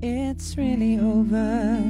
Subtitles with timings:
[0.00, 1.80] it's really over.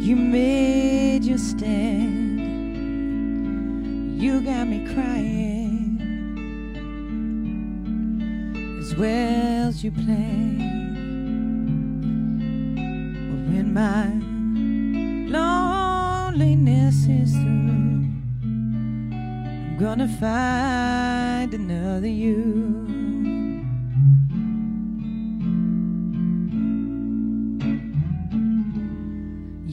[0.00, 2.40] You made your stand.
[4.20, 5.98] You got me crying
[8.80, 10.60] as well as you planned.
[13.30, 14.08] But when my
[15.38, 18.06] loneliness is through,
[18.42, 23.21] I'm gonna find another you.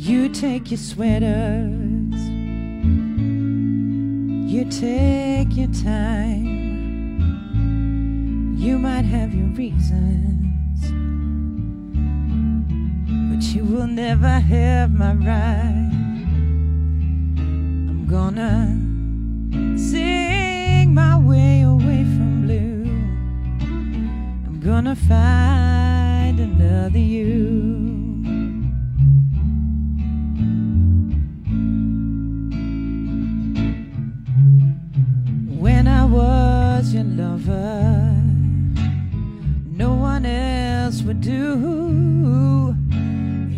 [0.09, 2.19] You take your sweaters,
[4.51, 6.47] you take your time.
[8.57, 10.81] You might have your reasons,
[13.29, 15.91] but you will never have my right.
[17.37, 18.75] I'm gonna
[19.77, 22.87] sing my way away from blue.
[24.47, 27.18] I'm gonna find another you.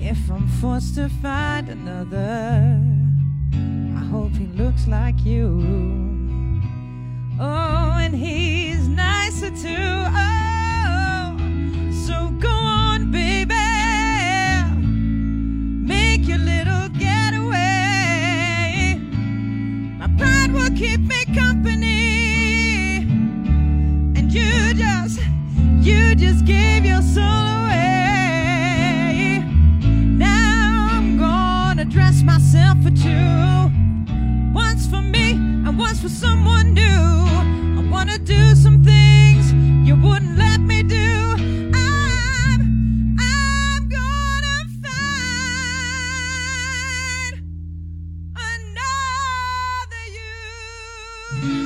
[0.02, 2.80] If I'm forced to find another,
[3.98, 5.62] I hope he looks like you.
[7.38, 10.06] Oh, and he's nicer too.
[10.08, 11.38] Oh,
[12.06, 13.56] so go on, baby.
[15.86, 17.52] Make your little getaway.
[19.98, 21.21] My pride will keep me
[32.72, 33.72] enough for two.
[34.54, 36.82] Once for me and once for someone new.
[36.84, 39.54] I wanna do some things
[39.88, 41.36] you wouldn't let me do.
[41.74, 45.04] I'm, I'm gonna find
[48.36, 50.06] another
[51.44, 51.61] you.